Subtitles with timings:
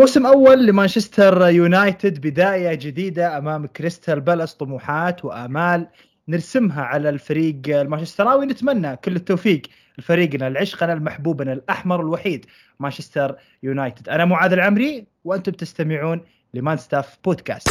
[0.00, 5.86] موسم أول لمانشستر يونايتد بداية جديدة أمام كريستال بالاس طموحات وآمال
[6.28, 8.46] نرسمها على الفريق المانشستراوي.
[8.46, 9.62] نتمنى كل التوفيق
[9.98, 12.46] لفريقنا العشقنا المحبوبنا الأحمر الوحيد
[12.80, 14.08] مانشستر يونايتد.
[14.08, 16.20] أنا معاذ العمري وأنتم تستمعون
[16.54, 17.68] لمان ستاف بودكاست.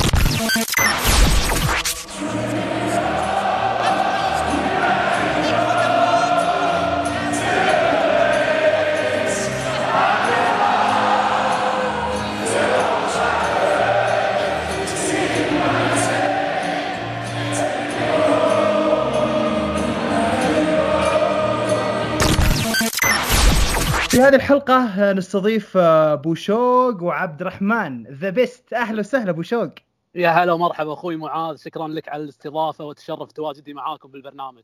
[24.20, 29.70] في هذه الحلقة نستضيف أبو شوق وعبد الرحمن ذا بيست أهلا وسهلا أبو شوق.
[30.16, 34.62] يا هلا ومرحبا أخوي معاذ شكرا لك على الاستضافة وتشرف تواجدي معاكم بالبرنامج.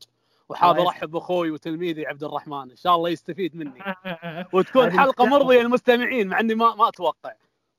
[0.50, 3.84] وحاب أرحب باخوي وتلميذي عبد الرحمن إن شاء الله يستفيد مني.
[4.54, 7.32] وتكون حلقة مرضية للمستمعين مع إني ما ما أتوقع.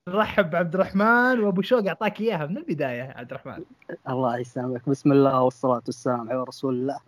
[0.08, 3.64] نرحب بعبد الرحمن وأبو شوق أعطاك إياها من البداية عبد الرحمن
[4.08, 4.88] الله يسلمك.
[4.88, 6.98] بسم الله والصلاة والسلام على رسول الله.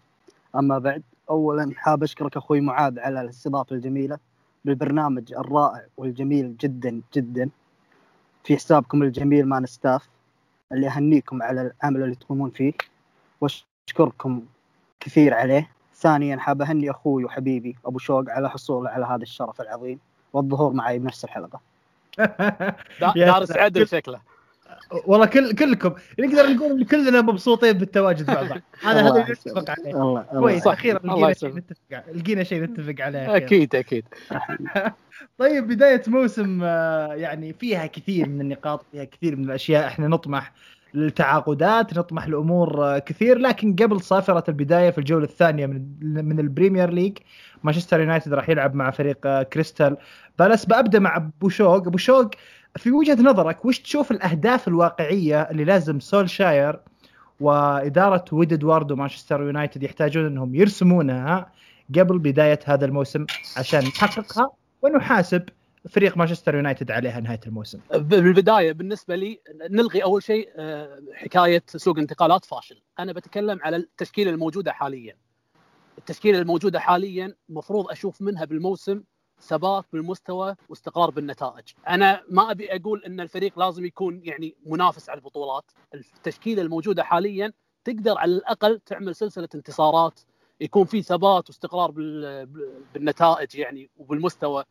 [0.56, 4.27] أما بعد اولا حاب أشكرك أخوي معاذ على الاستضافة الجميلة.
[4.64, 7.50] بالبرنامج الرائع والجميل جدا جدا.
[8.44, 10.08] في حسابكم الجميل مان ستاف
[10.72, 12.72] اللي أهنيكم على العمل اللي تقومون فيه.
[13.40, 14.42] وأشكركم
[15.00, 15.70] كثير عليه.
[15.94, 19.98] ثانيا حاب أهني أخوي وحبيبي أبو شوق على حصوله على هذا الشرف العظيم.
[20.32, 21.60] والظهور معي بنفس الحلقة.
[23.16, 24.20] دارس عدل شكله
[25.06, 28.60] والله كل كلكم نقدر نقول إن كلنا مبسوطين بالتواجد مع بعض.
[28.82, 30.24] هذا هذا اللي نتفق عليه.
[30.40, 33.36] كويس أخيرا لقينا شيء نتفق لقينا شيء نتفق عليه.
[33.36, 34.04] أكيد أكيد.
[35.38, 39.86] طيب بداية موسم آه، يعني فيها كثير من النقاط فيها كثير من الأشياء.
[39.86, 40.52] إحنا نطمح
[40.94, 43.38] للتعاقدات نطمح لأمور آه، كثير.
[43.38, 47.18] لكن قبل صافرة البداية في الجولة الثانية من من ال Premier League
[47.62, 49.96] مانشستر يونايتد راح يلعب مع فريق آه، كريستال
[50.38, 50.66] بالاس.
[50.66, 51.86] ببدا مع أبو شوق.
[51.86, 52.30] أبو شوق
[52.76, 56.80] في وجهة نظرك وش تشوف الأهداف الواقعية اللي لازم سولشاير
[57.40, 61.52] وإدارة وإد وودوارد ومانشستر يونايتد يحتاجون إنهم يرسمونها
[61.94, 64.50] قبل بداية هذا الموسم عشان نحققها
[64.82, 65.42] ونحاسب
[65.88, 67.80] فريق مانشستر يونايتد عليها نهاية الموسم.
[67.94, 69.40] بالبداية بالنسبة لي
[69.70, 75.16] نلغي أول شيء آه، حكاية سوق انتقالات فاشل، أنا بتكلم على التشكيلة الموجودة حاليا.
[75.98, 79.02] التشكيلة الموجودة حاليا مفروض أشوف منها بالموسم
[79.40, 85.18] ثبات بالمستوى واستقرار بالنتائج، أنا ما أبي أقول إن الفريق لازم يكون يعني منافس على
[85.18, 87.52] البطولات، التشكيلة الموجودة حاليا
[87.84, 90.20] تقدر على الأقل تعمل سلسلة انتصارات
[90.60, 92.46] يكون في ثبات واستقرار بال-
[92.94, 94.64] بالنتائج يعني وبالمستوى.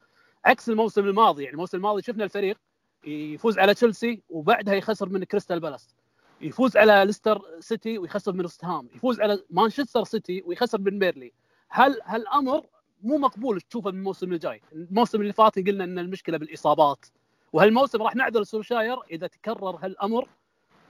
[0.45, 2.57] عكس الموسم الماضي يعني الموسم الماضي شفنا الفريق
[3.05, 5.95] يفوز على تشيلسي وبعدها يخسر من كريستال بالاس.
[6.41, 8.63] يفوز على ليستر سيتي ويخسر من West
[8.95, 11.33] يفوز على مانشستر سيتي ويخسر من بيرنلي.
[11.69, 12.65] هل هالأمر
[13.03, 14.61] مو مقبول تشوفه من الموسم الجاي.
[14.71, 17.05] الموسم اللي فات قلنا إن المشكلة بالإصابات.
[17.53, 20.29] وهالموسم راح نعذر سولشاير إذا تكرر هالأمر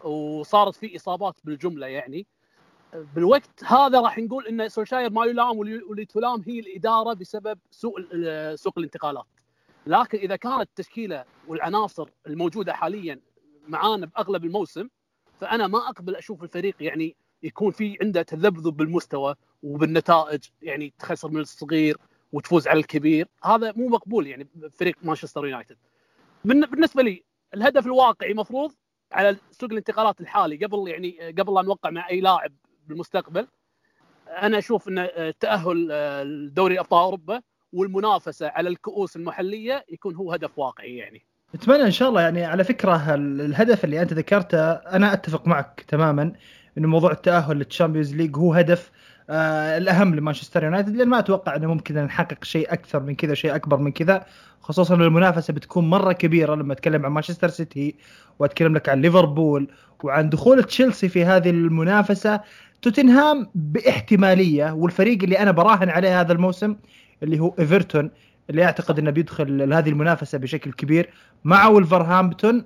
[0.04, 2.28] وصارت في إصابات بالجملة يعني.
[2.94, 8.60] بالوقت هذا راح نقول إن سولشاير ما يلام واللي تلام هي الإدارة بسبب سوء ال-
[8.60, 9.26] سوق الانتقالات.
[9.88, 13.20] لكن إذا كانت التشكيلة والعناصر الموجودة حاليا
[13.68, 14.88] معانا بأغلب الموسم
[15.40, 21.42] فأنا ما أقبل أشوف الفريق يعني يكون في عنده تذبذب بالمستوى وبالنتائج يعني تخسر من
[21.42, 21.98] الصغير
[22.32, 23.28] وتفوز على الكبير.
[23.44, 24.48] هذا مو مقبول يعني
[24.80, 25.78] فريق مانشستر يونايتد.
[26.46, 28.72] بالن- بالنسبة لي الهدف الواقعي مفروض
[29.12, 32.52] على سوق الانتقالات الحالي قبل يعني قبل لا نوقع مع أي لاعب
[32.88, 33.48] بالمستقبل
[34.28, 35.88] أنا أشوف إن التاهل
[36.48, 37.42] لدوري أبطال أوروبا
[37.74, 41.26] والمنافسة على الكؤوس المحلية يكون هو هدف واقعي يعني.
[41.54, 45.86] أتمنى إن شاء الله يعني على فكرة ال- الهدف اللي أنت ذكرته أنا أتفق معك
[45.88, 46.34] تماما.
[46.78, 48.92] انه موضوع التأهل لل Champions League هو هدف
[49.30, 50.96] آه الأهم لمانشستر يونايتد.
[50.96, 54.26] لأن ما أتوقع إنه ممكن نحقق شيء أكثر من كذا شيء أكبر من كذا.
[54.62, 57.96] خصوصا إن المنافسة بتكون مرة كبيرة لما أتكلم عن مانشستر سيتي
[58.40, 59.68] وأتكلم لك عن ليفربول
[60.04, 62.42] وعن دخول تشيلسي في هذه المنافسة.
[62.82, 66.76] توتنهام بإحتمالية والفريق اللي أنا براهن عليه هذا الموسم
[67.24, 68.12] اللي هو إيفرتون
[68.50, 71.10] اللي أعتقد إنه بيدخل هذه المنافسة بشكل كبير
[71.44, 72.64] مع ولفرهامبتون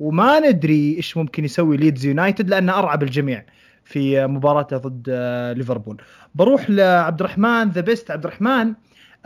[0.00, 3.44] وما ندري إيش ممكن يسوي ليدز يونايتد لأنه أرعب الجميع
[3.84, 6.02] في مباراته ضد آه، ليفربول.
[6.34, 8.74] بروح لعبد الرحمن the best عبد الرحمن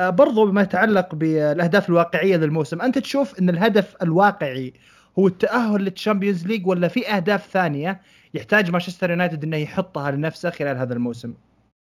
[0.00, 4.72] آه، برضو بما يتعلق بالأهداف الواقعية للموسم، أنت تشوف إن الهدف الواقعي
[5.18, 8.00] هو التأهل لل Champions League ولا في أهداف ثانية
[8.34, 11.34] يحتاج مانشستر يونايتد إنه يحطها لنفسه خلال هذا الموسم؟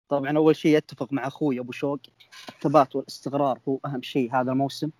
[0.09, 1.99] طبعا أول شيء اتفق مع أخوي أبو شوق
[2.49, 4.91] الثبات والاستقرار هو أهم شيء هذا الموسم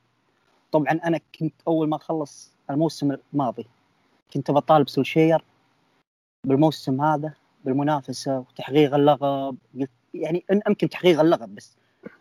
[0.73, 3.67] طبعا أنا كنت أول ما خلص الموسم الماضي
[4.35, 5.45] كنت بطالب سولشاير
[6.47, 7.35] بالموسم هذا
[7.65, 9.57] بالمنافسة وتحقيق اللقب.
[10.15, 11.77] يعني إن يمكن تحقيق اللقب بس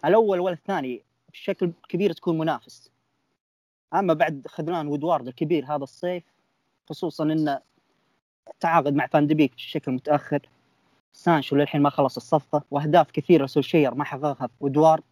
[0.06, 2.92] الأول ولا الثاني بشكل كبير تكون منافس.
[3.94, 6.24] أما بعد خذلان وودوارد الكبير هذا الصيف
[6.90, 7.62] خصوصا إنه
[8.60, 10.50] تعاقد مع فان ديبيك بشكل متأخر.
[11.14, 15.04] سانشو للحين ما خلص الصفقة وأهداف كثيرة سولشير ما حققها في وودوارد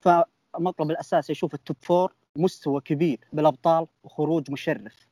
[0.00, 5.09] فالمطلب الاساسي يشوف ال top four مستوى كبير بالأبطال وخروج مشرف.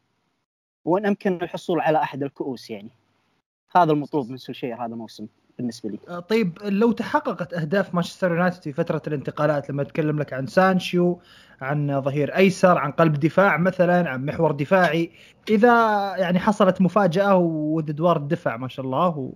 [0.84, 2.90] وأن أمكن الحصول على أحد الكؤوس يعني.
[3.76, 5.26] هذا المطلوب من سولشير هذا الموسم
[5.58, 5.98] بالنسبة لي.
[6.08, 11.20] آه، طيب لو تحققت أهداف مانشستر يونايتد في فترة الانتقالات لما أتكلم لك عن سانشو
[11.60, 15.10] عن ظهير أيسر عن قلب دفاع مثلا عن محور دفاعي
[15.50, 19.32] إذا يعني حصلت مفاجأة وودوارد دفع ما شاء الله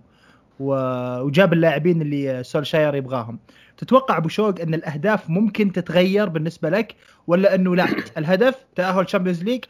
[0.59, 0.75] و...
[1.19, 3.39] وجاب اللاعبين اللي سولشاير يبغاهم
[3.77, 6.95] تتوقع أبو شوق أن الأهداف ممكن تتغير بالنسبة لك
[7.27, 7.87] ولا أنه لا؟
[8.17, 9.63] الهدف تأهل Champions League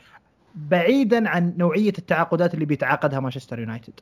[0.55, 3.99] بعيدا عن نوعية التعاقدات اللي بيتعاقدها مانشستر يونايتد.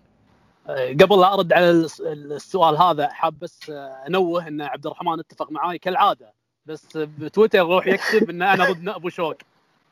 [1.02, 3.70] قبل لا أرد على السؤال هذا حاب بس
[4.08, 6.34] أنوه إن عبد الرحمن اتفق معاي كالعادة.
[6.66, 9.38] بس بتويتر يروح يكتب إن أنا ضد أبو شوق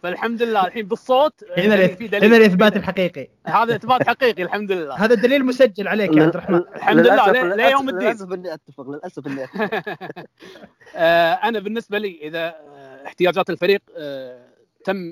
[0.04, 1.34] فالحمد لله الحين بالصوت.
[1.58, 1.76] هنا
[2.14, 3.28] هنا الإثبات الحقيقي.
[3.46, 5.06] هذا إثبات حقيقي الحمد لله.
[5.06, 6.64] هذا الدليل مسجل عليك يا عبد الرحمن.
[6.76, 9.84] الحمد لله ليوم الدين؟ للأسف إني أتفق للأسف إني اتفق
[10.96, 14.49] آه، أنا بالنسبة لي إذا آه، احتياجات الفريق آه،
[14.84, 15.12] تم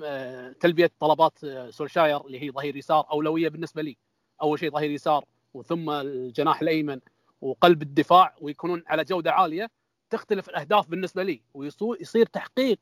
[0.60, 3.98] تلبية طلبات سولشاير اللي هي ظهير يسار أولوية بالنسبة لي.
[4.42, 7.00] أول شيء ظهير يسار وثم الجناح الأيمن
[7.42, 9.70] وقلب الدفاع ويكونون على جودة عالية.
[10.10, 12.80] تختلف الأهداف بالنسبة لي ويصير تحقيق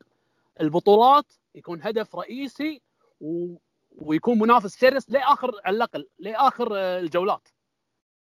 [0.62, 2.82] البطولات يكون هدف رئيسي
[3.22, 3.56] و...
[3.98, 7.48] ويكون منافس شرس لآخر على الأقل لآخر الجولات.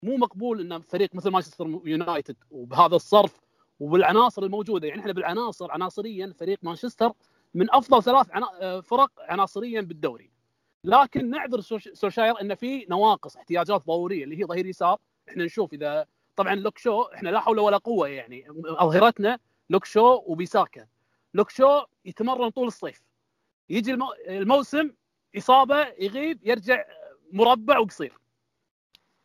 [0.03, 3.41] مو مقبول إن فريق مثل مانشستر يونايتد وبهذا الصرف
[3.79, 7.13] وبالعناصر الموجودة يعني إحنا بالعناصر عناصريا فريق مانشستر
[7.53, 8.81] من أفضل ثلاث عنا...
[8.81, 10.31] فرق عناصريا بالدوري.
[10.83, 11.61] لكن نعذر
[11.93, 14.99] سولشاير إن في نواقص احتياجات ضرورية اللي هي ظهير يسار.
[15.29, 16.05] إحنا نشوف إذا
[16.35, 18.45] طبعا لوك شو إحنا لا حول ولا قوة يعني.
[18.65, 19.39] أظهرتنا
[19.69, 20.87] لوك شو وبيساكا.
[21.33, 23.01] لوك شو يتمرن طول الصيف.
[23.69, 23.97] يجي
[24.27, 24.91] الموسم
[25.37, 26.85] إصابة يغيب يرجع
[27.31, 28.19] مربع وقصير.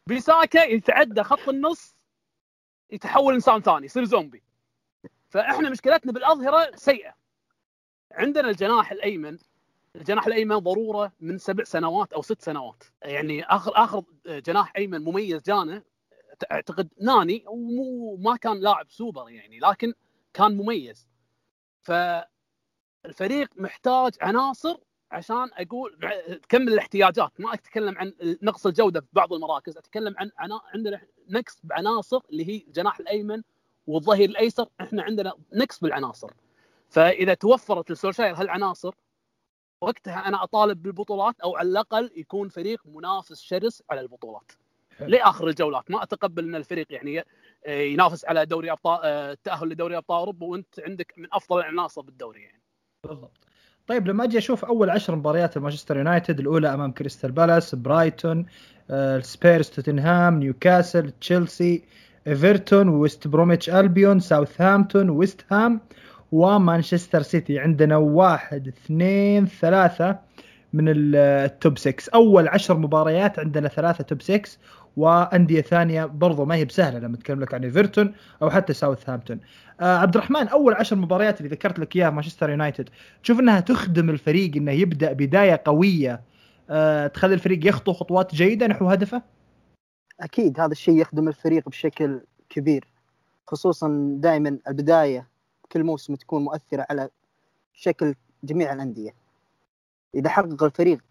[0.07, 1.97] بيساكا يتعدى خط النص
[2.91, 4.43] يتحول إنسان ثاني يصير زومبي.
[5.29, 7.15] فإحنا مشكلتنا بالأظهرة سيئة.
[8.13, 9.39] عندنا الجناح الأيمن.
[9.97, 12.85] الجناح الأيمن ضرورة من سبع سنوات أو ست سنوات.
[13.03, 15.83] يعني اخر آخر جناح أيمن مميز جانا.
[16.53, 19.95] أعتقد ناني ومو ما كان لاعب سوبر يعني لكن
[20.35, 21.09] كان مميز.
[21.83, 24.77] فالفريق محتاج عناصر
[25.11, 25.99] عشان أقول
[26.43, 27.41] تكمل الاحتياجات.
[27.41, 28.13] ما أتكلم عن
[28.43, 30.61] نقص الجودة في بعض المراكز أتكلم عن عنا...
[30.75, 33.43] عندنا نقص بعناصر اللي هي الجناح الأيمن
[33.87, 34.69] والظهير الأيسر.
[34.81, 36.31] إحنا عندنا نقص بالعناصر.
[36.89, 38.95] فإذا توفرت لسولشاير هالعناصر
[39.83, 44.53] وقتها أنا أطالب بالبطولات أو على الأقل يكون فريق منافس شرس على البطولات.
[45.01, 47.25] لآخر الجولات ما أتقبل إن الفريق يعني
[47.69, 52.63] ينافس على دوري أبطال التاهل لدوري أبطال أوروبا وأنت عندك من أفضل العناصر بالدوري يعني.
[53.05, 53.39] بالضبط.
[53.87, 58.47] طيب لما أجي أشوف أول عشر مباريات لمانشستر يونايتد الأولى أمام كريستال بالاس برايتون
[59.21, 61.85] سبيرز توتنهام نيوكاسل تشيلسي
[62.27, 65.81] إيفرتون ويست بروميتش ألبيون ساوثهامبتون ويست هام
[66.33, 70.19] ومانشستر سيتي عندنا واحد اثنين ثلاثة
[70.73, 74.43] من ال top 6 أول عشر مباريات عندنا ثلاثة top 6
[74.97, 79.41] وأندية ثانية برضو ما هي بسهلة لما اتكلم لك عن إيفرتون أو حتى ساوثهامبتون.
[79.81, 82.89] آه عبد الرحمن أول عشر مباريات اللي ذكرت لك إياها مانشستر يونايتد
[83.23, 86.21] تشوف إنها تخدم الفريق إنه يبدأ بداية قوية
[86.71, 89.23] آه تخلي الفريق يخطو خطوات جيدة نحو هدفه؟
[90.21, 92.85] أكيد هذا الشيء يخدم الفريق بشكل كبير
[93.47, 95.29] خصوصا دائما البداية
[95.73, 97.11] كل موسم تكون مؤثرة على
[97.73, 99.15] شكل جميع الأندية.
[100.15, 101.05] إذا حقق الفريق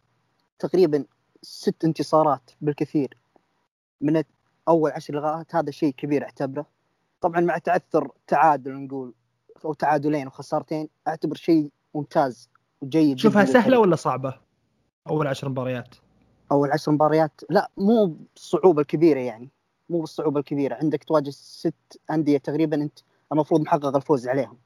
[0.59, 1.05] تقريبا
[1.41, 3.17] ست انتصارات بالكثير
[4.01, 4.23] من
[4.67, 6.65] أول عشر لقاءات هذا شيء كبير أعتبره.
[7.21, 9.13] طبعا مع تعثر تعادل نقول
[9.65, 12.49] أو تعادلين وخسارتين أعتبر شيء ممتاز
[12.81, 14.39] وجيد شوفها سهلة ولا صعبة؟
[15.09, 15.95] أول عشر مباريات.
[16.51, 19.49] أول عشر مباريات؟ لا مو بالصعوبة الكبيرة يعني.
[19.89, 20.75] مو بالصعوبة الكبيرة.
[20.75, 22.99] عندك تواجه ست أندية تقريبا أنت
[23.31, 24.57] المفروض محقق الفوز عليهم.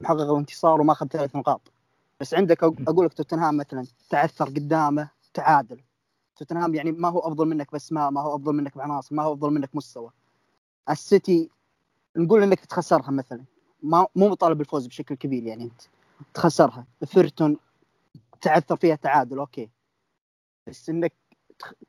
[0.00, 1.72] محقق الانتصار وما اخذ ثلاث نقاط.
[2.20, 5.80] بس عندك أقول لك توتنهام مثلا تعثر قدامه تعادل.
[6.36, 9.50] توتنهام يعني ما هو أفضل منك بس ما هو أفضل منك بعناصر ما هو أفضل
[9.50, 10.10] منك مستوى.
[10.90, 11.50] السيتي
[12.16, 13.44] نقول إنك تخسرها مثلا.
[13.82, 15.82] ما مو مطالب بالفوز بشكل كبير يعني أنت.
[16.34, 16.86] تخسرها.
[17.06, 17.56] إيفرتون
[18.40, 19.70] تعثر فيها تعادل okay.
[20.66, 21.12] بس إنك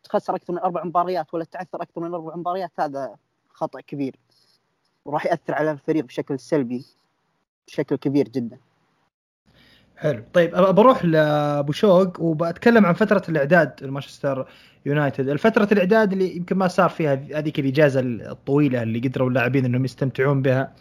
[0.03, 3.15] تخسر أكثر من أربع مباريات ولا تعثر أكثر من أربع مباريات هذا
[3.49, 4.19] خطأ كبير.
[5.05, 6.85] وراح يأثر على الفريق بشكل سلبي
[7.67, 8.57] بشكل كبير جدا.
[9.97, 10.23] حلو.
[10.33, 14.47] طيب بروح لأبو شوق وبتكلم عن فترة الإعداد لمانشستر
[14.85, 15.29] يونايتد.
[15.29, 20.41] الفترة الإعداد اللي يمكن ما صار فيها هذيك الإجازة الطويلة اللي قدروا اللاعبين إنهم يستمتعون
[20.41, 20.73] بها.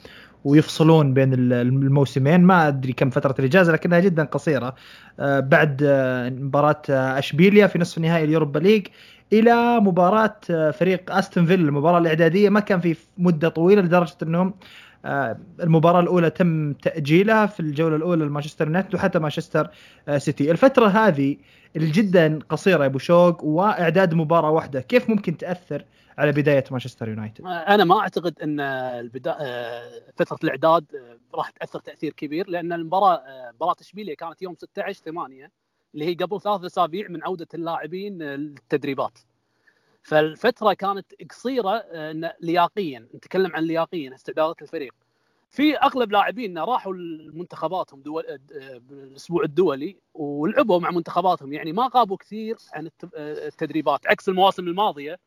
[0.44, 2.40] ويفصلون بين الموسمين.
[2.40, 4.74] ما أدري كم فترة الإجازة لكنها جدا قصيرة.
[5.20, 8.86] آه، بعد آه، مباراة أشبيليا في نصف نهائي اليوروبا ليج
[9.32, 10.36] إلى مباراة
[10.70, 11.68] فريق أستون فيلا.
[11.68, 14.54] المباراة الإعدادية ما كان في مدة طويلة لدرجة أنهم
[15.62, 19.70] المباراة الأولى تم تأجيلها في الجولة الأولى لمانشستر يونايتد وحتى مانشستر
[20.16, 20.50] سيتي.
[20.50, 21.36] الفترة هذه
[21.76, 24.80] الجدا قصيرة يا أبو شوق وإعداد مباراة واحدة.
[24.80, 25.84] كيف ممكن تأثر
[26.22, 29.36] على بداية مانشستر يونايتد؟ أنا ما أعتقد إن البدا...
[29.40, 34.54] آه، فترة الإعداد آه، راح تأثر تأثير كبير لأن المباراة آه، مباراة اشبيليه كانت يوم
[34.54, 35.50] 16 8
[35.94, 39.18] اللي هي قبل ثلاث أسابيع من عودة اللاعبين للتدريبات.
[40.02, 41.84] فالفترة كانت قصيرة
[42.40, 44.94] لياقيا نتكلم عن لياقيا استعدادات الفريق.
[45.50, 48.24] في أغلب لاعبينا راحوا لمنتخباتهم دول
[48.90, 55.18] الأسبوع الدولي ولعبوا مع منتخباتهم يعني ما غابوا كثير عن التدريبات عكس المواسم الماضية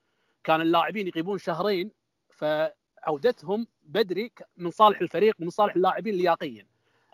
[0.46, 1.92] كان اللاعبين يغيبون شهرين
[2.30, 6.68] فعودتهم بدري من صالح الفريق ومن صالح اللاعبين لياقيا.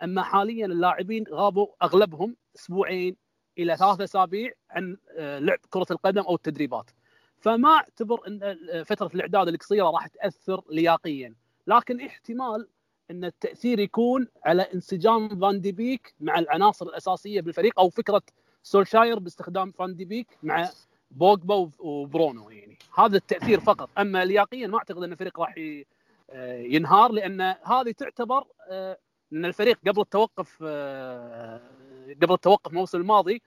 [0.04, 3.16] أما حاليا اللاعبين غابوا أغلبهم أسبوعين
[3.58, 6.92] إلى ثلاثة أسابيع عن آه، لعب كرة القدم أو التدريبات.
[7.40, 11.36] فما أعتبر إن آه، فترة الإعداد القصيرة راح تأثر لياقيا.
[11.68, 12.68] لكن احتمال
[13.12, 18.22] إن التأثير يكون على انسجام فان دي بيك مع العناصر الأساسية بالفريق أو فكرة
[18.64, 20.70] سولشاير باستخدام فان دي بيك مع
[21.12, 22.78] بوجبا وبرونو يعني.
[22.98, 23.90] هذا التأثير فقط.
[23.98, 25.56] أما لياقيا ما أعتقد إن الفريق راح
[26.30, 28.98] آه، ينهار لأن هذه تعتبر آه،
[29.34, 31.62] إن الفريق قبل التوقف آه،
[32.22, 33.42] قبل التوقف الموسم الماضي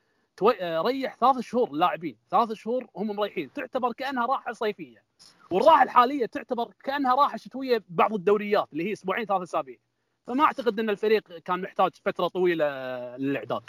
[0.63, 3.53] ريح ثلاث شهور اللاعبين ثلاث شهور هم مريحين.
[3.53, 5.03] تعتبر كأنها راحة صيفية.
[5.51, 9.77] والراحة الحالية تعتبر كأنها راحة شتوية بعض الدوريات اللي هي أسبوعين ثلاث أسابيع.
[10.27, 12.67] فما أعتقد إن الفريق كان محتاج فترة طويلة
[13.17, 13.63] للإعداد.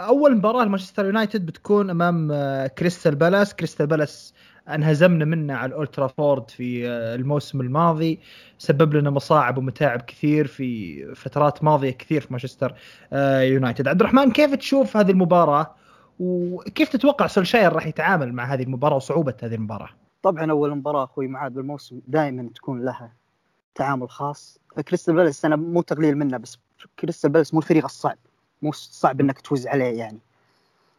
[0.00, 3.54] أول مباراة لمانشستر يونايتد بتكون أمام آه، كريستال بالاس.
[3.54, 4.34] كريستال بالاس
[4.68, 8.20] انهزمنا منه على الأولد ترافورد في آه، الموسم الماضي.
[8.58, 12.74] سبب لنا مصاعب ومتاعب كثير في فترات ماضية كثير في مانشستر
[13.12, 13.88] آه، يونايتد.
[13.88, 15.74] عبد الرحمن كيف تشوف هذه المباراة؟
[16.20, 19.88] وكيف تتوقع سولشاير راح يتعامل مع هذه المباراة وصعوبة هذه المباراة؟
[20.22, 23.12] طبعا أول مباراة أخوي معاذ بالموسم دائما تكون لها
[23.74, 24.58] تعامل خاص.
[24.88, 26.58] كريستال بالاس أنا مو تقليل منه بس
[26.98, 28.18] كريستال بالاس مو الفريق الصعب.
[28.62, 30.18] مو صعب انك تفوز عليه يعني.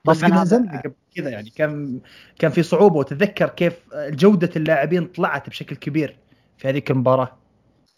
[0.06, 0.82] بس نزلنا
[1.16, 2.00] كذا يعني كان
[2.40, 2.98] كان في صعوبة.
[2.98, 6.18] وتذكر كيف جودة اللاعبين طلعت بشكل كبير
[6.58, 7.38] في هذيك المباراة؟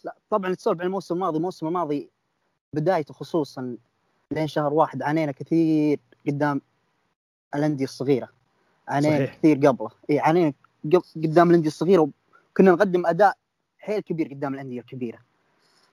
[0.04, 1.36] لا طبعا تسولف عن الموسم الماضي.
[1.36, 2.10] الموسم الماضي
[2.72, 3.76] بدايته خصوصا
[4.30, 6.60] لين شهر واحد عانينا كثير قدام
[7.54, 8.28] الأندية الصغيرة.
[8.88, 9.34] عانينا صحيح.
[9.34, 9.90] كثير قبله.
[10.10, 10.52] اي عانينا
[11.16, 12.08] قدام الأندية الصغيرة
[12.50, 13.36] وكنا نقدم أداء
[13.78, 15.18] حيل كبير قدام الأندية الكبيرة.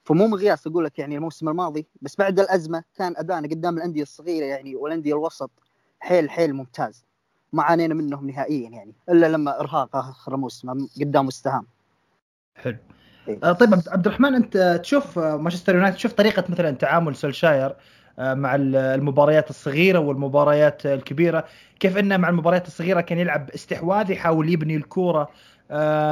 [0.03, 4.46] فمو مقياس أقول لك يعني الموسم الماضي بس بعد الأزمة كان ادائنا قدام الأندية الصغيرة
[4.46, 5.51] يعني والأندية الوسط
[6.00, 7.05] حيل حيل ممتاز.
[7.53, 11.65] ما عانينا منهم نهائيا يعني إلا لما إرهاق آخر الموسم قدام مستهام
[12.55, 12.77] حلو.
[13.27, 17.75] إيه؟ آه، طيب عبد الرحمن أنت تشوف آه، مانشستر يونايتد تشوف طريقة مثلا تعامل سولشاير
[18.20, 21.46] آه، مع المباريات الصغيرة والمباريات الكبيرة؟
[21.79, 25.29] كيف إنه مع المباريات الصغيرة كان يلعب استحواذ يحاول يبني الكورة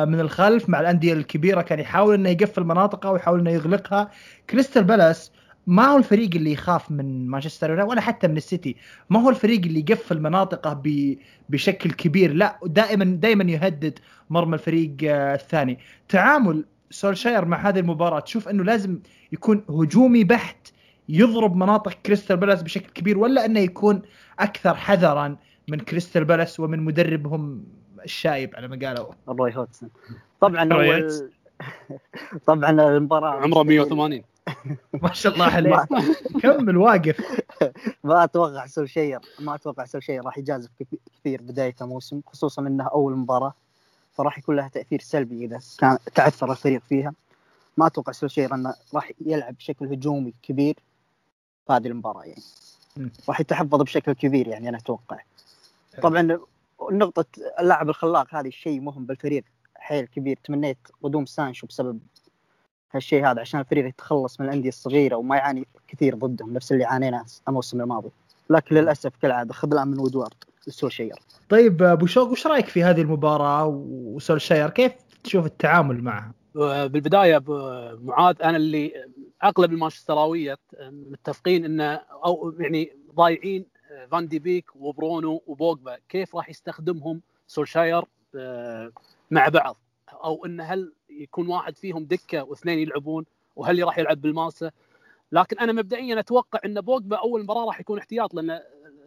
[0.06, 4.12] من الخلف مع الأندية الكبيرة كان يحاول إنه يقفل مناطقه ويحاول إنه يغلقها.
[4.50, 5.32] كريستال بالاس
[5.68, 8.76] ما هو الفريق اللي يخاف من مانشستر يونايتد ولا حتى من السيتي.
[9.10, 10.82] ما هو الفريق اللي يقفل مناطقه
[11.50, 12.34] بشكل كبير.
[12.34, 14.00] لا دائما دائما يهدد
[14.30, 15.80] مرمى الفريق آه، الثاني.
[16.10, 19.00] تعامل سولشاير مع هذه المباراة تشوف إنه لازم
[19.32, 20.68] يكون هجومي بحت
[21.10, 24.02] يضرب مناطق كريستال بالاس بشكل كبير ولا إنه يكون
[24.40, 25.38] أكثر حذرا
[25.68, 27.64] من كريستال بالاس ومن مدربهم
[28.04, 29.14] الشايب على ما قالوا.
[29.28, 29.90] روي هودسون
[30.42, 30.70] طبعا
[32.48, 34.24] طبعا المباراة عمره 180
[35.04, 35.88] ما شاء الله عليه.
[36.42, 37.42] كمل واقف
[38.04, 40.70] ما أتوقع سولشاير ما أتوقع سولشاير راح يجازف
[41.20, 43.54] كثير بداية الموسم خصوصا إنها أول مباراة
[44.14, 47.14] فراح يكون لها تأثير سلبي إذا كان تعثر الفريق فيها.
[47.78, 50.76] ما أتوقع سولشير انه راح يلعب بشكل هجومي كبير
[51.68, 52.42] في هذه المباراة يعني.
[53.30, 55.18] راح يتحفظ بشكل كبير يعني أنا أتوقع.
[56.02, 56.40] طبعا
[56.92, 57.26] نقطة
[57.60, 59.44] اللاعب الخلاق هذه الشيء مهم بالفريق.
[59.76, 60.40] حيل كبير.
[60.44, 62.00] تمنيت قدوم سانشو بسبب
[62.92, 67.26] هالشيء هذا عشان الفريق يتخلص من الأندية الصغيرة وما يعاني كثير ضدهم نفس اللي عانينا
[67.48, 68.10] الموسم الماضي
[68.50, 71.16] لكن للأسف كالعادة خذلان من وودوارد السولشير
[71.50, 74.92] طيب أبو شوق وش رأيك في هذه المباراة وسولشير كيف
[75.24, 76.34] تشوف التعامل معها؟
[76.88, 77.44] بالبداية
[78.04, 78.94] معاذ أنا اللي
[79.44, 83.66] أغلب المانشستراوية متفقين انه أو يعني ضايعين
[84.08, 88.04] فان دي بيك وبرونو وبوجبا كيف راح يستخدمهم سولشاير
[88.36, 88.92] آه،
[89.32, 89.78] مع بعض؟
[90.10, 93.26] أو انه هل يكون واحد فيهم دكة واثنين يلعبون
[93.56, 94.72] وهل راح يلعب بالماسة؟
[95.32, 98.62] لكن أنا مبدئيا أتوقع إن بوجبا أول مباراة راح يكون احتياط لأنه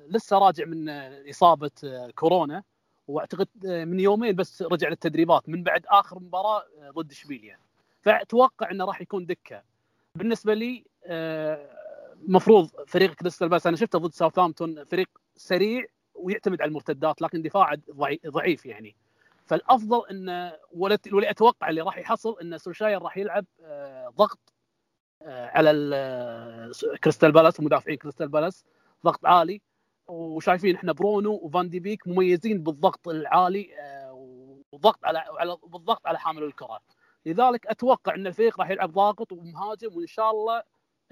[0.09, 0.89] لسه راجع من
[1.31, 2.63] إصابة آه، كورونا
[3.09, 7.59] وأعتقد آه، من يومين بس رجع للتدريبات من بعد آخر مباراة ضد إشبيليا.
[8.03, 9.63] فأتوقع إنه راح يكون دكة.
[10.15, 10.85] بالنسبة لي
[12.23, 17.43] آه، مفروض فريق كريستال بالاس أنا شفته ضد ساوثامبتون فريق سريع ويعتمد على المرتدات لكن
[17.43, 18.97] دفاعه ضعي- ضعيف يعني.
[19.47, 20.99] فالأفضل انه ولا
[21.31, 24.53] أتوقع اللي راح يحصل إن سولشاير راح يلعب آه، ضغط
[25.23, 26.71] آه، على آه،
[27.05, 28.65] كريستال بالاس ومدافعين كريستال بالاس
[29.05, 29.63] ضغط عالي.
[30.09, 33.69] وشايفين إحنا برونو وفان دي بيك مميزين بالضغط العالي
[34.73, 36.81] والضغط على على بالضغط على حامل الكرة.
[37.27, 40.63] لذلك أتوقع إن الفريق راح يلعب ضاغط ومهاجم وإن شاء الله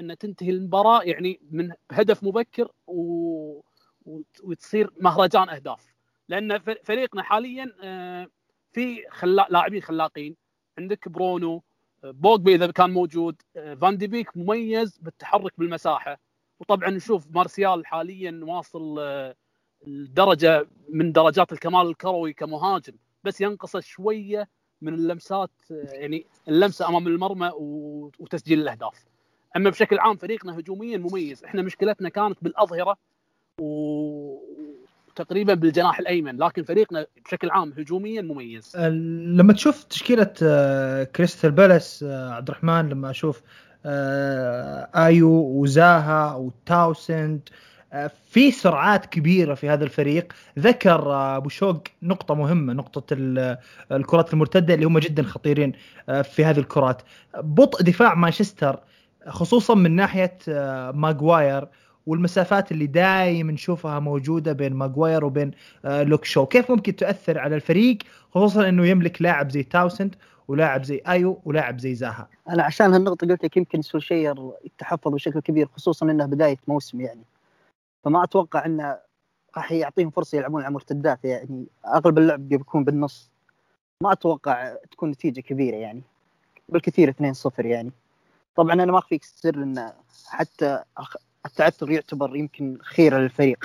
[0.00, 3.61] ان تنتهي المباراة يعني من هدف مبكر و...
[4.06, 5.94] وت- وتصير مهرجان أهداف.
[6.28, 8.26] لأن فريقنا حاليا آه،
[8.73, 9.47] في خلا...
[9.50, 10.37] لاعبين خلاقين.
[10.78, 11.62] عندك برونو
[12.04, 16.18] آه، بوجبي إذا كان موجود آه، فان دي بيك مميز بالتحرك بالمساحة.
[16.61, 18.99] وطبعا نشوف مارسيال حاليا واصل
[19.87, 22.94] الدرجة من درجات الكمال الكروي كمهاجم.
[23.25, 24.49] بس ينقصه شوية
[24.80, 29.04] من اللمسات يعني اللمسة أمام المرمى وتسجيل الأهداف.
[29.57, 31.45] أما بشكل عام فريقنا هجوميا مميز.
[31.45, 32.97] إحنا مشكلتنا كانت بالأظهرة
[33.61, 38.73] وتقريبا بالجناح الأيمن لكن فريقنا بشكل عام هجوميا مميز.
[38.76, 43.42] ال- لما تشوف تشكيلة آه، كريستال بالاس آه، عبد الرحمن لما أشوف
[44.97, 47.49] آيو وزاها وتاوسند
[48.30, 50.33] في سرعات كبيرة في هذا الفريق.
[50.59, 53.59] ذكر أبو شوق نقطة مهمة نقطة ال-
[53.92, 55.73] الكرات المرتدة اللي هم جدا خطيرين
[56.23, 57.02] في هذه الكرات.
[57.38, 58.80] بطء دفاع مانشستر
[59.28, 61.68] خصوصا من ناحية آه، ماغواير
[62.06, 65.50] والمسافات اللي دائما نشوفها موجودة بين ماغواير وبين
[65.84, 66.46] آه، لوك شو.
[66.46, 67.98] كيف ممكن تؤثر على الفريق؟
[68.30, 70.16] خصوصا إنه يملك لاعب زي تاوسند
[70.48, 72.28] ولاعب زي أيو ولاعب زي زاها.
[72.48, 77.22] أنا عشان هالنقطة قلت لك يمكن سولشاير يتحفظ بشكل كبير خصوصا إنه بداية موسم يعني.
[78.04, 78.98] فما أتوقع إنه
[79.56, 83.30] راح يعطيهم فرصة يلعبون على مرتدات يعني أغلب اللعب بيكون بالنص.
[84.02, 86.02] ما أتوقع تكون نتيجة كبيرة يعني.
[86.68, 87.90] بالكثير 2-0 يعني.
[88.61, 89.93] طبعا أنا ما اخفيك السر إن
[90.26, 90.83] حتى
[91.47, 93.64] التعثر يعتبر يمكن خيره للفريق.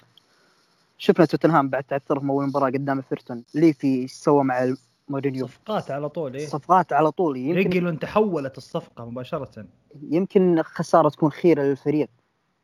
[0.97, 3.43] شفنا توتنهام بعد تعثرهم أول مباراة قدام إيفرتون.
[3.55, 4.73] ليفي إيش سوى مع
[5.09, 7.37] مورينيو؟ صفقات على طول إيه؟ صفقات على طول.
[7.37, 9.65] يمكن ريغيلون تحولت الصفقة مباشرة.
[10.01, 12.09] يمكن خسارة تكون خيره للفريق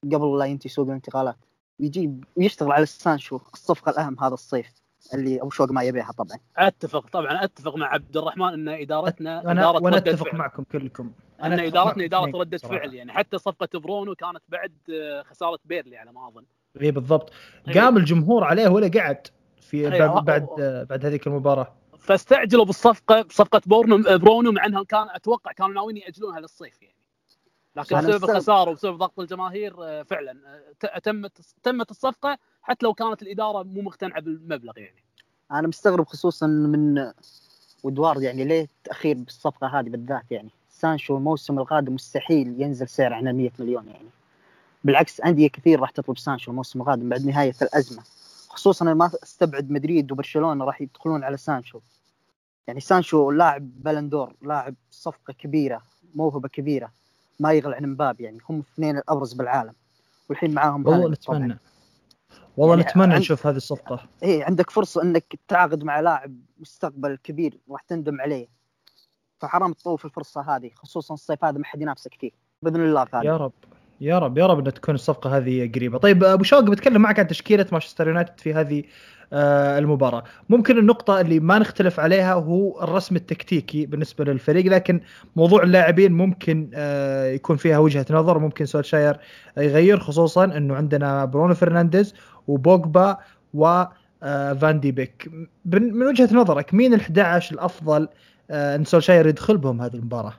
[0.03, 1.35] قبل لا ينتهي سوق الانتقالات.
[1.79, 3.39] يجيب ويشتغل على سانشو.
[3.53, 4.67] الصفقة الأهم هذا الصيف
[5.13, 6.37] اللي ابو شوق ما يبيعها طبعا.
[6.57, 10.37] أتفق طبعا أتفق مع عبد الرحمن إن ادارتنا أنا إدارة وأنا أتفق فعل.
[10.37, 11.11] معكم كلكم.
[11.43, 12.77] ان ادارتنا إدارة ردية صراحة.
[12.77, 16.43] فعل يعني حتى صفقة برونو كانت بعد آه، خسارة بيرنلي على ما أظن
[16.81, 17.31] اي بالضبط
[17.67, 17.81] إيه.
[17.81, 19.27] قام الجمهور عليه ولا قعد
[19.61, 20.21] في أيوة.
[20.21, 25.73] بعد بعد, بعد هذيك المباراة فاستعجلوا بالصفقة بصفقه بورنو برونو مع أنهم كان أتوقع كانوا
[25.73, 26.95] ناويين يأجلونها للصيف يعني
[27.75, 28.23] لكن بسبب.
[28.29, 33.63] الخسارة وبسبب ضغط الجماهير آه، فعلا آه، ت- تمت تمت الصفقة حتى لو كانت الإدارة
[33.63, 35.03] مو مقتنعة بالمبلغ يعني
[35.51, 37.11] أنا مستغرب خصوصا من
[37.83, 40.49] ودوارد يعني ليه تأخير بالصفقة هذه بالذات يعني
[40.81, 44.09] سانشو الموسم القادم مستحيل ينزل سعره عن ال 100 مليون يعني.
[44.83, 48.03] بالعكس أندية كثير راح تطلب سانشو الموسم القادم بعد نهاية الأزمة.
[48.49, 51.79] خصوصا أنا ما استبعد مدريد وبرشلونة راح يدخلون على سانشو.
[52.67, 55.81] يعني سانشو لاعب بالون دور لاعب صفقة كبيرة
[56.15, 56.91] موهبة كبيرة
[57.39, 58.37] ما يغلى عن مبابي يعني.
[58.49, 59.73] هم الاثنين الأبرز بالعالم
[60.29, 61.09] والحين معاهم والله.
[61.09, 61.59] نتمنى.
[62.57, 63.99] والله يعني نتمنى عند- نشوف هذه الصفقة.
[64.23, 68.60] إيه عندك فرصة إنك تتعاقد مع لاعب مستقبل كبير راح تندم عليه.
[69.41, 72.31] فحرام تطوف الفرصة هذه خصوصا الصيف هذا ما حد ينافسك فيه.
[72.61, 73.51] بإذن الله غالب يا رب.
[74.01, 75.97] يا رب يا رب ان تكون الصفقة هذه قريبة.
[75.97, 78.83] طيب أبو شوق بتكلم معك عن تشكيلة مانشستر يونايتد في هذه
[79.33, 80.23] آه، المباراة.
[80.49, 85.01] ممكن النقطة اللي ما نختلف عليها هو الرسم التكتيكي بالنسبة للفريق لكن
[85.35, 89.19] موضوع اللاعبين ممكن آه، يكون فيها وجهة نظر ممكن سولشاير
[89.57, 92.13] يغير خصوصا إنه عندنا برونو فرنانديز
[92.47, 93.17] وبوجبا
[93.53, 93.83] و
[94.23, 95.31] آه، فان دي بيك.
[95.65, 98.09] من وجهة نظرك مين ال 11 الأفضل آه،
[98.49, 100.33] ان سولشاير يدخل بهم هذه المباراة؟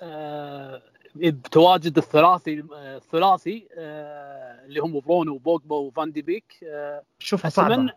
[0.00, 0.82] آه،
[1.16, 6.56] بتواجد الثلاثي آه، الثلاثي آه، اللي هم برونو وبوجبا وفان دي بيك.
[6.64, 7.92] آه، شوفها صعبة.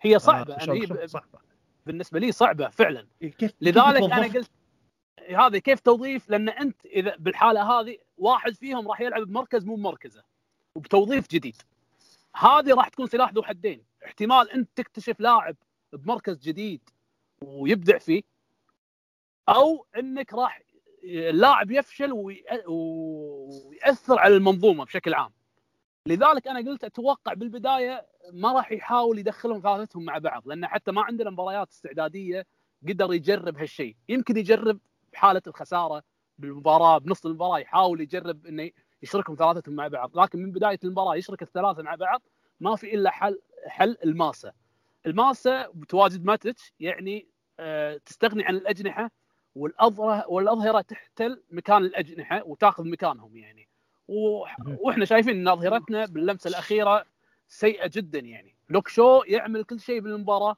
[0.00, 1.38] هي صعبة آه، هي ب- صعبة.
[1.86, 3.06] بالنسبة لي صعبة فعلا.
[3.20, 4.50] كيف كيف لذلك توظفها؟ أنا قلت
[5.36, 10.22] هذا كيف توظيف؟ لأن أنت إذا بالحالة هذه واحد فيهم راح يلعب بمركز مو بمركزه
[10.76, 11.56] وبتوظيف جديد.
[12.36, 13.82] هذه راح تكون سلاح ذو حدين.
[14.06, 15.56] احتمال أنت تكتشف لاعب
[15.92, 16.80] بمركز جديد
[17.42, 18.22] ويبدع فيه
[19.48, 20.62] أو إنك راح
[21.04, 25.30] اللاعب يفشل وي- ويأثر على المنظومة بشكل عام.
[26.06, 31.02] لذلك أنا قلت أتوقع بالبداية ما راح يحاول يدخلهم ثلاثتهم مع بعض لأن حتى ما
[31.02, 32.46] عندنا مباريات استعدادية
[32.88, 33.96] قدر يجرب هالشيء.
[34.08, 34.78] يمكن يجرب
[35.12, 36.02] بحالة الخسارة
[36.38, 38.70] بالمباراة بنص المباراة يحاول يجرب إنه
[39.02, 42.22] يشركهم ثلاثتهم مع بعض لكن من بداية المباراة يشرك الثلاثة مع بعض
[42.60, 44.52] ما في إلا حل حل الماسة.
[45.06, 47.28] الماسة بتواجد ماتش يعني
[47.60, 49.10] آه، تستغني عن الأجنحة
[49.54, 53.68] والاظهره والأظهرة تحتل مكان الأجنحة وتأخذ مكانهم يعني.
[54.08, 54.44] و...
[54.80, 57.04] وإحنا شايفين إن أظهرتنا باللمسة الأخيرة
[57.48, 58.54] سيئة جدا يعني.
[58.70, 60.56] لوك شو يعمل كل شيء بالمباراة.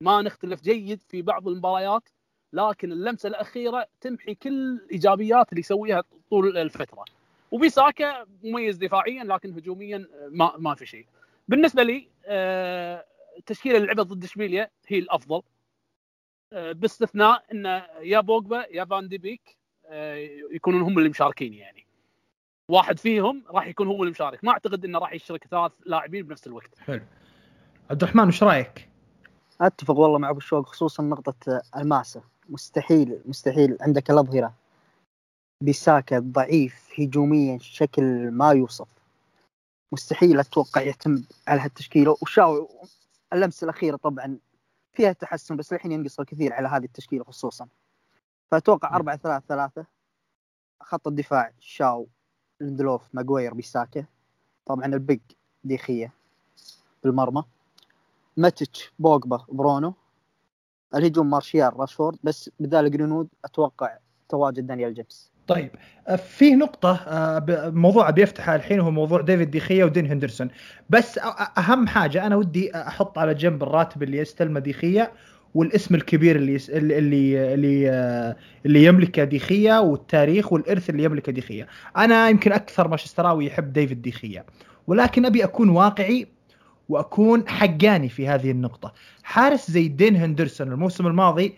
[0.00, 2.08] ما نختلف جيد في بعض المباريات
[2.52, 7.04] لكن اللمسة الأخيرة تمحي كل الإيجابيات اللي يسويها طول الفترة.
[7.50, 11.06] وبيساكا مميز دفاعيا لكن هجوميا ما ما في شيء.
[11.48, 13.04] بالنسبة لي آه،
[13.38, 15.42] التشكيله اللي لعبت ضد إشبيليا هي الأفضل.
[16.54, 20.16] باستثناء إن يا بوجبا يا فان دي بيك آه،
[20.52, 21.86] يكونون هم اللي مشاركين يعني.
[22.70, 26.78] واحد فيهم راح يكون هو المشارك ما أعتقد إنه راح يشترك ثلاث لاعبين بنفس الوقت.
[26.78, 27.02] حلو.
[27.90, 28.88] عبد الرحمن وش رأيك؟
[29.60, 32.22] أتفق والله مع أبو الشوق خصوصا نقطة الماسة.
[32.48, 33.76] مستحيل مستحيل.
[33.80, 34.54] عندك الأظهرة.
[35.60, 38.88] بيساكا ضعيف هجوميا بشكل ما يوصف.
[39.92, 42.16] مستحيل أتوقع يعتمد على هالتشكيلة.
[42.22, 42.68] وشاو
[43.32, 44.38] اللمسه الأخيرة طبعا
[44.94, 47.68] فيها تحسن بس الحين ينقص الكثير على هذه التشكيلة خصوصا.
[48.50, 49.86] فأتوقع 4 3 3
[50.80, 52.06] خط الدفاع شاو
[52.60, 54.04] لندلوف ماجوير بيساكا.
[54.66, 55.20] طبعا ال big
[55.64, 56.12] ديخيا
[57.02, 57.44] بالمرمى.
[58.36, 59.94] ماتيتش بوجبا برونو.
[60.94, 62.18] الهجوم مارشيال راشفورد.
[62.24, 65.33] بس بدال جرينود أتوقع تواجد دانيال جيمس.
[65.46, 65.70] طيب
[66.08, 70.48] آه، في نقطة آه، موضوع بيفتحها الحين هو موضوع ديفيد ديخيا ودين هندرسون.
[70.90, 71.20] بس
[71.58, 75.12] أهم حاجة أنا ودي أحط على جنب الراتب اللي يستلمه ديخيا
[75.54, 76.70] والاسم الكبير اللي يس...
[76.70, 83.46] اللي اللي آه، اللي يملكه ديخيا والتاريخ والإرث اللي يملكه ديخيا أنا يمكن أكثر مانشستراوي
[83.46, 84.44] يحب ديفيد ديخيا
[84.86, 86.26] ولكن أبي أكون واقعي
[86.88, 88.92] وأكون حقاني في هذه النقطة.
[89.22, 91.54] حارس زي دين هندرسون الموسم الماضي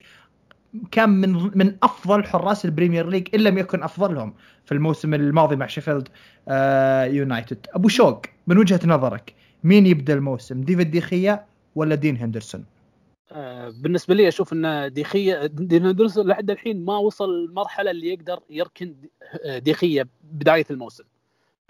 [0.91, 4.35] كان من من أفضل حراس البريمير ليج إن لم يكن أفضلهم
[4.65, 6.09] في الموسم الماضي مع شيفيلد
[6.49, 7.67] آه يونايتد.
[7.75, 9.35] أبو شوق من وجهة نظرك
[9.65, 12.65] مين يبدأ الموسم ديفيد ديخيا ولا دين هندرسون؟
[13.33, 18.41] آه بالنسبة لي أشوف إن ديخيا دين هندرسون لحد الحين ما وصل المرحله اللي يقدر
[18.51, 18.95] يركن
[19.45, 21.05] آه، ديخيا بداية الموسم.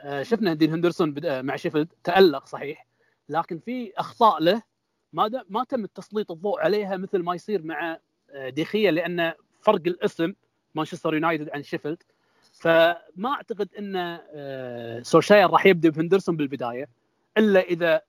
[0.01, 2.87] آه شفنا دين هندرسون مع شيفيلد تألق صحيح
[3.29, 4.63] لكن في أخطاء له
[5.13, 7.99] ما ما تم تسليط الضوء عليها مثل ما يصير مع
[8.37, 10.35] آه، ديخيا لأن فرق الاسم
[10.75, 12.03] مانشستر يونايتد عن شيفيلد.
[12.53, 16.89] فما أعتقد إن آه، سولشاير راح يبدأ بهندرسون بالبداية
[17.39, 18.01] إلا إذا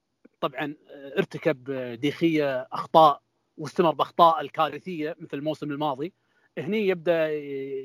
[0.41, 3.21] طبعا آه، ارتكب ديخيا أخطاء
[3.57, 6.13] واستمر بأخطاء الكارثية مثل الموسم الماضي.
[6.57, 7.29] هني يبدأ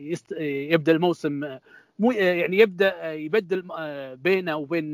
[0.00, 0.32] يست...
[0.40, 1.58] يبدأ الموسم
[1.98, 3.68] مو يعني يبدأ يبدل
[4.16, 4.92] بينه وبين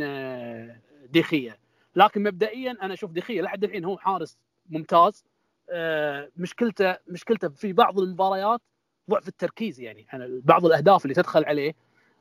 [1.11, 1.57] ديخيا
[1.97, 4.39] لكن مبدئيا أنا أشوف ديخيا لحد الحين هو حارس
[4.71, 5.25] ممتاز.
[5.25, 5.28] آه،
[6.37, 8.61] مشكلته مشكلته في بعض المباريات
[9.11, 11.75] ضعف التركيز يعني, يعني بعض الأهداف اللي تدخل عليه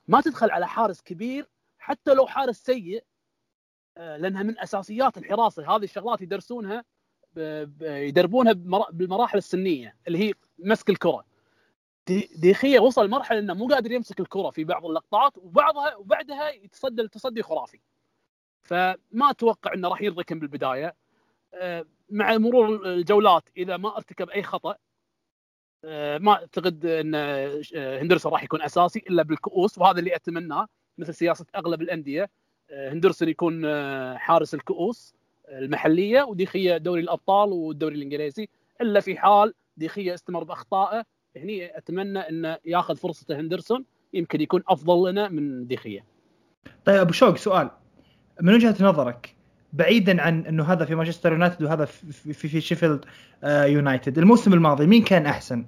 [0.07, 3.03] ما تدخل على حارس كبير حتى لو حارس سيء
[3.97, 6.83] آه، لأنها من أساسيات الحراسه هذه الشغلات يدرسونها
[7.81, 8.53] يدربونها
[8.91, 11.25] بالمراحل السنية اللي هي مسك الكرة.
[12.35, 17.43] ديخية وصل مرحله إنه مو قادر يمسك الكرة في بعض اللقطات وبعضها وبعدها يتصدى التصدي
[17.43, 17.79] خرافي.
[18.61, 20.95] فما أتوقع إنه راح يركن بالبداية.
[21.53, 24.75] آه، مع مرور الجولات إذا ما ارتكب أي خطأ
[25.85, 30.67] آه، ما أعتقد إن آه، هندرسون راح يكون أساسي إلا بالكؤوس وهذا اللي أتمناه
[30.97, 32.29] مثل سياسة أغلب الأندية
[32.71, 33.63] هندرسون يكون
[34.17, 35.15] حارس الكؤوس
[35.49, 38.49] المحلية وديخية دوري الأبطال والدوري الإنجليزي
[38.81, 41.03] إلا في حال ديخية استمر بأخطائه
[41.35, 46.05] هني أتمنى إنه ياخذ فرصته هندرسون يمكن يكون أفضل لنا من ديخية.
[46.85, 47.69] طيب أبو شوق سؤال
[48.41, 49.36] من وجهة نظرك
[49.73, 53.05] بعيدا عن إنه هذا في مانشستر يونايتد وهذا في في, في شيفيلد
[53.43, 54.17] آه يونايتد.
[54.17, 55.65] الموسم الماضي مين كان أحسن؟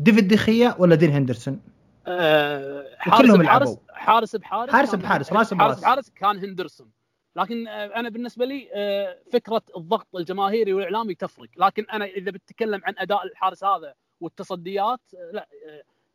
[0.00, 1.60] ديفيد ديخيا ولا دين هندرسون؟
[2.06, 5.80] آه حارس بحارس حارس بحارس حارس بحارس راس بحارس.
[5.80, 6.90] بحارس كان هندرسون.
[7.36, 11.48] لكن آه أنا بالنسبة لي آه فكرة الضغط الجماهيري والإعلامي تفرق.
[11.56, 15.00] لكن أنا إذا بتكلم عن أداء الحارس هذا والتصديات
[15.32, 15.48] لا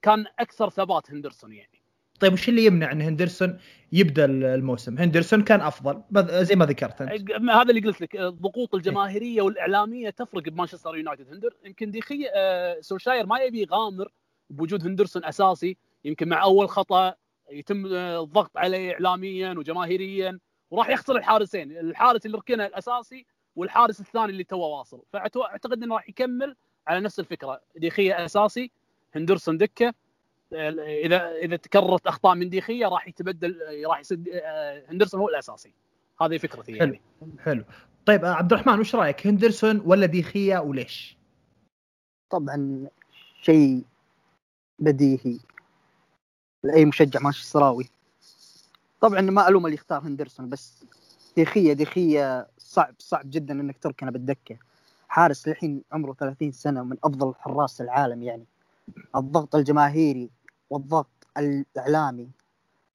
[0.02, 1.81] كان أكثر ثبات هندرسون يعني.
[2.22, 3.58] طيب وش اللي يمنع إن هندرسون
[3.92, 6.02] يبدأ الموسم؟ هندرسون كان أفضل
[6.46, 7.32] زي ما ذكرت أنت.
[7.32, 11.34] هذا اللي قلت لك الضغوط الجماهيرية والإعلامية تفرق بمانشستر يونايتد.
[11.34, 14.12] هندر يمكن ديخي آه سولشاير ما يبي يغامر
[14.50, 17.16] بوجود هندرسون أساسي يمكن مع أول خطأ
[17.52, 20.40] يتم الضغط عليه اعلاميا وجماهيريا
[20.72, 25.02] وراح يخسر الحارسين الحارس اللي ركنه الأساسي والحارس الثاني اللي توه واصل.
[25.14, 26.56] فاعتقد إنه راح يكمل
[26.88, 27.62] على نفس الفكرة.
[27.76, 28.72] ديخيه أساسي
[29.16, 29.94] هندرسون دكة
[30.54, 34.20] إذا إذا تكررت أخطاء من ديخيه راح يتبدل راح يصير
[34.90, 35.74] هندرسون هو الأساسي.
[36.22, 37.02] هذه فكرتي يعني.
[37.20, 37.64] حلو حلو.
[38.06, 41.18] طيب عبد الرحمن وش رأيك؟ هندرسون ولا ديخيه وليش؟
[42.30, 42.88] طبعا
[43.42, 43.84] شيء
[44.80, 45.40] بديهي
[46.64, 47.90] لأي مشجع مانشستراوي.
[49.02, 50.84] طبعا ما ألوم اللي يختار هندرسون بس
[51.36, 54.58] ديخيه ديخيه صعب صعب جدا إنك تركنه بالدكة.
[55.08, 58.46] حارس الحين عمره 30 سنة من أفضل حراس العالم يعني.
[59.16, 60.30] الضغط الجماهيري
[60.72, 62.30] والضغط الإعلامي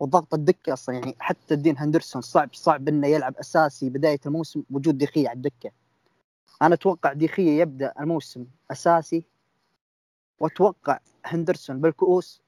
[0.00, 0.94] والضغط الدكه أصلا.
[0.94, 5.70] يعني حتى الدين هندرسون صعب صعب إنه يلعب أساسي بداية الموسم وجود دخيه على الدكة.
[6.62, 9.24] أنا أتوقع دخيه يبدأ الموسم أساسي
[10.38, 12.42] وأتوقع هندرسون بالكؤوس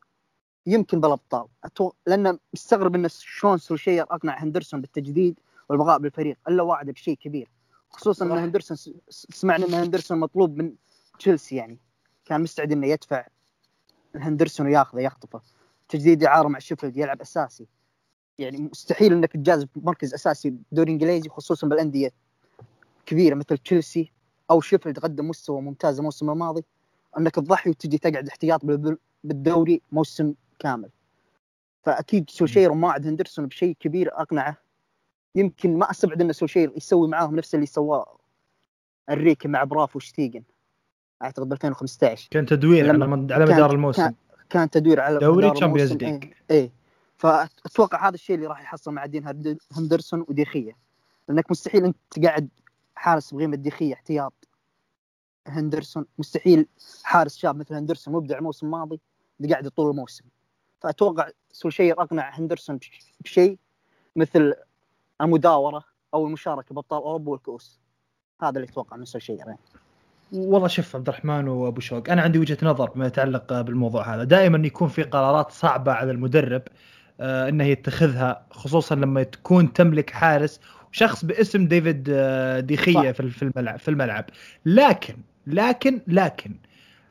[0.66, 1.46] يمكن بالأبطال.
[1.64, 7.50] أتوقع لأن مستغرب انه شلون سولشير أقنع هندرسون بالتجديد والبقاء بالفريق إلا وعده بشيء كبير.
[7.90, 8.76] خصوصا إن هندرسون
[9.10, 10.74] سمعنا إن هندرسون مطلوب من
[11.18, 11.78] تشيلسي يعني.
[12.24, 13.26] كان مستعد إنه يدفع
[14.20, 15.40] هندرسون وياخذه يخطفه.
[15.88, 17.66] تجديد إعارة مع شيفيلد يلعب أساسي.
[18.38, 22.12] يعني مستحيل إنك تجازف بمركز أساسي بالدوري الانجليزي خصوصا بالأندية
[23.06, 24.12] كبيرة مثل تشيلسي
[24.50, 26.64] أو شيفيلد قدم مستوى ممتاز الموسم الماضي.
[27.18, 30.90] إنك تضحي وتجي تقعد احتياط بال- بالدوري موسم كامل.
[31.82, 34.56] فأكيد سولشير واعد هندرسون بشيء كبير أقنعه.
[35.34, 38.18] يمكن ما أستبعد إن سولشير يسوي معاهم نفس اللي سواه
[39.10, 40.42] أنريكي مع برافو وشتيجن
[41.22, 44.14] أعتقد ب 2015 كان تدوير على مد- على مدار الموسم كان-
[44.50, 45.92] كان تدوير على دوري Champions.
[45.92, 46.32] League.
[46.50, 46.70] إيه.
[47.16, 49.26] فأتوقع هذا الشيء اللي راح يحصل مع دين
[49.76, 50.76] هندرسون وديخية
[51.28, 52.48] لأنك مستحيل أنت تقعد
[52.96, 54.32] حارس بقيمة ديخية احتياط
[55.46, 56.66] هندرسون مستحيل
[57.04, 59.00] حارس شاب مثل هندرسون مبدع الموسم الماضي
[59.48, 60.24] تقعد طول الموسم
[60.80, 63.58] فأتوقع سولشير اقنع هندرسون بش- بشيء
[64.16, 64.54] مثل
[65.20, 67.80] المداورة أو المشاركة بأبطال أوروبا والكؤوس
[68.42, 69.58] هذا اللي أتوقع من سولشير يعني.
[70.32, 74.24] والله شوف عبد الرحمن وابو شوق أنا عندي وجهة نظر بما يتعلق بالموضوع هذا.
[74.24, 76.62] دائما يكون في قرارات صعبة على المدرب
[77.20, 80.60] آه، إنه يتخذها خصوصا لما تكون تملك حارس
[80.92, 83.12] شخص باسم ديفيد آه، ديخية.
[83.12, 84.24] في الملعب في الملعب.
[84.66, 86.54] لكن لكن لكن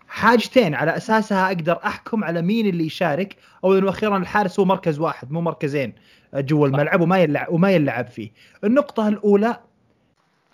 [0.07, 5.31] حاجتين على أساسها أقدر أحكم على مين اللي يشارك اولا وأخيرا الحارس هو مركز واحد
[5.31, 5.93] مو مركزين
[6.33, 8.31] آه، جوا الملعب وما يلعب وما يلعب فيه.
[8.63, 9.57] النقطة الأولى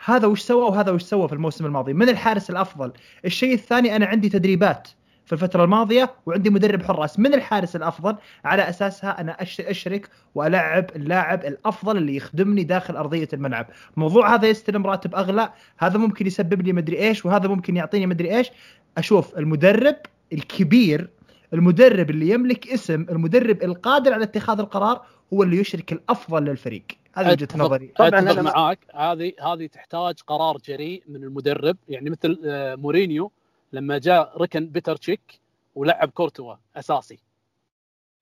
[0.06, 2.92] هذا وش سوى وهذا وش سوى في الموسم الماضي؟ من الحارس الأفضل؟
[3.26, 4.88] الشيء الثاني أنا عندي تدريبات
[5.26, 7.20] في الفترة الماضية وعندي مدرب حراس.
[7.20, 13.28] من الحارس الأفضل؟ على أساسها أنا أش- أشرك وألعب اللاعب الأفضل اللي يخدمني داخل أرضية
[13.34, 18.06] الملعب، موضوع هذا يستلم راتب أغلى، هذا ممكن يسبب لي مدري إيش وهذا ممكن يعطيني
[18.06, 18.52] مدري إيش،
[18.98, 19.96] أشوف المدرب
[20.34, 21.10] الكبير
[21.54, 26.84] المدرب اللي يملك اسم المدرب القادر على اتخاذ القرار هو اللي يشرك الأفضل للفريق.
[27.13, 27.88] هذه وجهة نظري.
[27.88, 28.80] طبعاً ما- معاك.
[28.95, 31.78] هذه هذه تحتاج قرار جريء من المدرب.
[31.89, 33.32] يعني مثل آه، مورينيو
[33.73, 35.41] لما جاء ركن بيتر تشيك
[35.76, 37.19] ولعب كورتوا أساسي.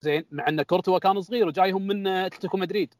[0.01, 2.93] زين مع أن كورتوا كان صغير وجايهم من أتلتيكو مدريد.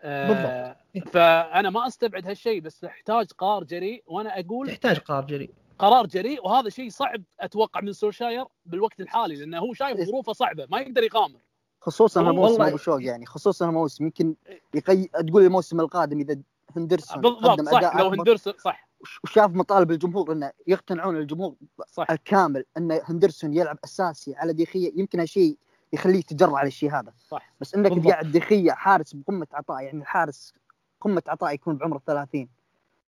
[0.00, 6.06] آه، فأنا ما أستبعد هالشيء بس يحتاج قرار جريء وأنا أقول تحتاج قرار جريء قرار
[6.06, 10.04] جريء وهذا شيء صعب أتوقع من سولشاير بالوقت الحالي لأنه هو شايف إيه.
[10.04, 11.40] ظروفه صعبة ما يقدر يغامر.
[11.86, 14.34] خصوصا هالموسم أبو شوق يعني خصوصا هالموسم يمكن
[14.74, 15.04] يقي...
[15.04, 16.36] تقول الموسم القادم إذا
[16.76, 18.88] هندرسون بالضبط صح لو هندرسون صح.
[19.00, 21.54] وش- وشاف مطالب الجمهور إنه يقتنعون الجمهور
[21.92, 22.10] صح.
[22.10, 24.92] الكامل إن هندرسون يلعب أساسي على ديخية.
[24.96, 25.56] يمكن هالشيء
[25.92, 27.12] يخليه يتجرع على الشيء هذا.
[27.28, 27.52] صح.
[27.60, 28.04] بس إنك.
[28.04, 30.54] تقعد ديخية حارس بقمة عطاء يعني الحارس
[31.00, 32.48] قمة عطاء يكون بعمر 30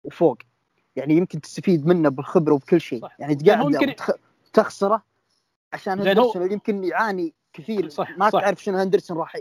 [0.03, 0.37] وفوق.
[0.95, 3.01] يعني يمكن تستفيد منه بالخبرة وبكل شيء.
[3.01, 3.15] صح.
[3.19, 4.17] يعني تقعد وتخ-
[4.53, 5.03] تخسره
[5.73, 7.89] عشان هندرسون اللي يمكن يعاني كثير.
[7.89, 8.41] صح، ما صح.
[8.41, 9.35] تعرف شنو هندرسون راح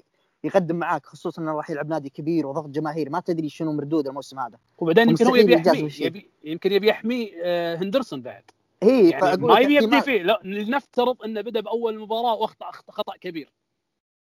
[0.45, 3.11] يقدم معاك خصوصا إنه راح يلعب نادي كبير وضغط جماهيري.
[3.11, 4.59] ما تدري شنو مردود الموسم هذا.
[4.79, 5.63] وبعدين يمكن هو يبي.
[6.01, 8.43] يبي يمكن يبي يحمي آه، هندرسون بعد.
[8.83, 10.23] هي يعني ما يبي يبدي فيه.
[10.23, 13.53] لا لنفترض إنه بدأ بأول مباراة واخطا خطأ كبير.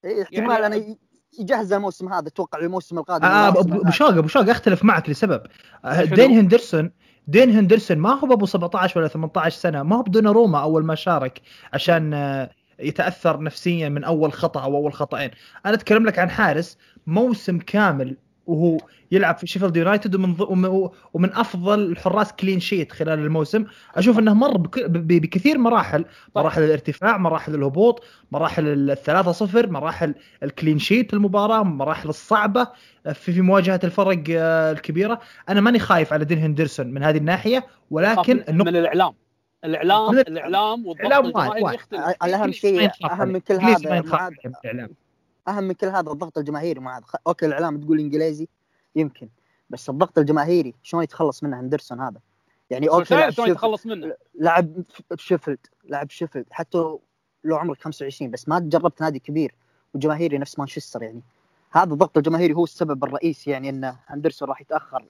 [0.04, 0.96] إيه، احتمال يعني- أنا
[1.38, 3.24] يجهز الموسم هذا أتوقع الموسم القادم.
[3.24, 3.90] آه إنه ابو.
[3.90, 5.42] شوق ابو شوق أختلف معك لسبب.
[5.84, 6.92] آه،؟ دين هندرسون
[7.26, 9.82] دين هندرسون ما هو ابو 17 ولا 18 سنة.
[9.82, 11.40] ما هو بدون روما أول ما شارك
[11.72, 15.30] عشان آه، يتأثر نفسيا من أول خطأ أو أول خطأين.
[15.66, 18.78] أنا أتكلم لك عن حارس موسم كامل وهو
[19.12, 23.64] يلعب في شيفيلد يونايتد ومن ض- ومن- أفضل الحراس clean sheet خلال الموسم.
[23.94, 26.04] أشوف إنه مر بك- ب- بكثير مراحل.
[26.36, 32.66] مراحل الارتفاع مراحل الهبوط مراحل الثلاثة صفر مراحل ال clean sheet المباراة مراحل الصعبة
[33.04, 35.20] في في مواجهة الفرق آه، الكبيرة.
[35.48, 39.12] أنا ماني خايف على دين هندرسون من هذه الناحية ولكن من, النقطة من الإعلام.
[39.64, 41.74] الإعلام الإعلام والضغط الجماهيري.
[41.74, 42.00] يختلف.
[42.24, 43.28] الاهم ما شيء أهم.
[43.28, 43.78] من كل ما هذا
[44.64, 44.90] الإعلام.
[45.48, 48.48] أهم من كل هذا الضغط الجماهيري معاذ خ- أوكي الإعلام تقول إنجليزي
[48.96, 49.28] يمكن.
[49.70, 52.20] بس الضغط الجماهيري شلون يتخلص منه هندرسون هذا؟
[52.70, 56.46] يعني أوكي شلون يتخلص منه؟ لعب بشيفيلد لعب شيفيلد.
[56.50, 56.78] حتى
[57.44, 59.54] لو عمرك 25 بس ما جربت نادي كبير
[59.94, 61.22] وجماهيري نفس مانشستر يعني.
[61.70, 65.04] هذا الضغط الجماهيري هو السبب الرئيسي يعني ان هندرسون راح يتأخر.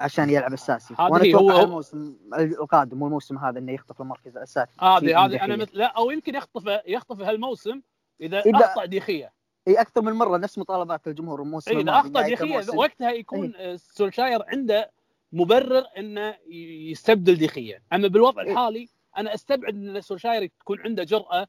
[0.00, 0.94] عشان يلعب أساسي.
[0.98, 4.72] وأنا أتوقع هو- الموسم القادم والموسم هذا إنه يخطف المركز الأساسي.
[4.80, 5.44] هذه هذه.
[5.44, 7.80] أنا مثل لا أو يمكن يخطف يخطف هالموسم
[8.20, 9.32] إذا إذا- أخطأ ديخية.
[9.68, 12.64] إي أكثر من مرة نفس مطالبات الجمهور الموسم إي إذا أخطأ ديخية.
[12.74, 14.90] وقتها يكون آه، سولشاير عنده
[15.32, 16.34] مبرر إنه
[16.90, 17.82] يستبدل ديخية.
[17.92, 18.50] أما بالوضع إيه.
[18.52, 21.46] الحالي أنا أستبعد إن سولشاير تكون عنده جرأة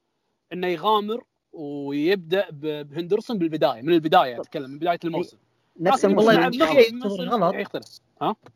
[0.54, 5.38] إنه يغامر ويبدأ بهندرسون بالبداية من البداية أتكلم من بداية الموسم.
[5.80, 7.56] نفس والله ينتظر غلط.
[7.56, 7.86] يختلف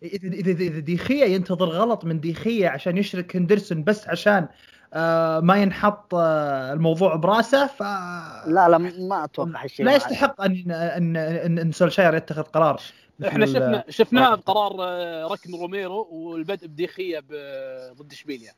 [0.03, 4.47] اذا اذا اذا ديخيا ينتظر غلط من ديخيا عشان يشرك هندرسون بس عشان
[4.93, 7.81] آه ما ينحط آه الموضوع براسه ف
[8.47, 12.81] لا لا ما أتوقع هالشيء لا يستحق أن ان ان, إن سولشاير يتخذ قرار.
[13.27, 14.35] إحنا شفنا شفناه.
[14.35, 18.51] بقرار آه، ركن روميرو والبدء بديخية ب- ضد اشبيليا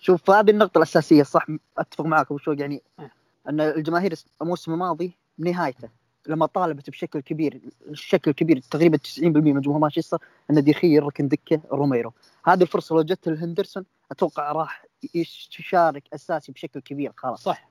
[0.00, 1.46] شوف هذه النقطة الأساسية صح؟
[1.78, 2.82] أتفق معك أبو شوق يعني.
[3.48, 5.88] أن الجماهير الموسم الماضي بنهايته
[6.28, 10.18] لما طالبت بشكل كبير الشكل كبير تقريبا 90% من جمهور مانشستر
[10.50, 12.12] أن ديخي يركن دكة روميرو.
[12.44, 17.42] هذه الفرصة لو جت لهندرسون أتوقع راح يشارك أساسي بشكل كبير خلاص.
[17.42, 17.70] صح.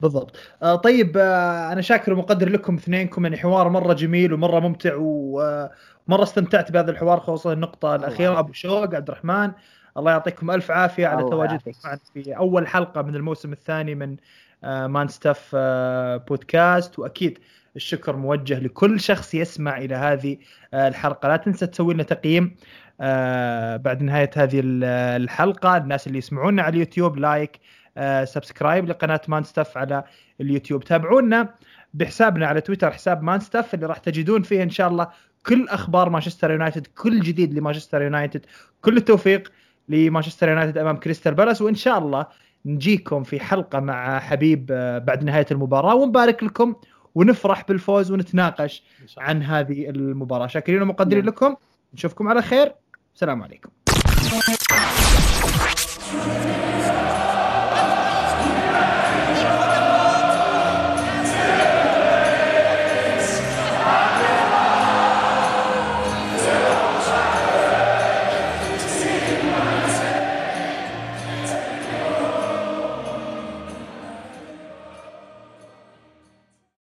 [0.00, 0.36] بالضبط.
[0.62, 6.22] آه طيب آه أنا شاكر ومقدر لكم اثنينكم يعني حوار مرة جميل ومرة ممتع ومره
[6.22, 8.38] استمتعت بهذا الحوار خصوصا النقطة الأخيرة.
[8.38, 9.52] أبو شوق عبد الرحمن
[9.96, 11.72] الله يعطيكم ألف عافية على تواجدكم
[12.14, 14.16] في أول حلقة من الموسم الثاني من
[14.64, 16.98] آه مان ستاف آه بودكاست.
[16.98, 17.38] وأكيد
[17.76, 20.36] الشكر موجه لكل شخص يسمع إلى هذه
[20.74, 21.28] آه الحلقة.
[21.28, 22.56] لا تنسى تسوي لنا تقييم
[23.00, 24.84] آه بعد نهاية هذه ال-
[25.22, 25.76] الحلقة.
[25.76, 27.60] الناس اللي يسمعونا على اليوتيوب like
[27.96, 30.04] آه subscribe لقناة مان ستاف على
[30.40, 30.84] اليوتيوب.
[30.84, 31.54] تابعونا
[31.94, 35.08] بحسابنا على تويتر حساب مان ستاف اللي راح تجدون فيه إن شاء الله
[35.46, 38.46] كل أخبار مانشستر يونايتد كل جديد لمانشستر يونايتد.
[38.80, 39.52] كل التوفيق
[39.88, 41.62] لمانشستر يونايتد أمام كريستال بالاس.
[41.62, 42.26] وإن شاء الله
[42.66, 44.66] نجيكم في حلقة مع حبيب
[45.06, 45.94] بعد نهاية المباراة.
[45.94, 46.74] ونبارك لكم
[47.14, 48.82] ونفرح بالفوز ونتناقش
[49.18, 50.46] عن هذه المباراة.
[50.46, 51.34] شاكرين ومقدرين نعم.
[51.34, 51.56] لكم.
[51.94, 52.72] نشوفكم على خير.
[53.14, 53.70] السلام عليكم.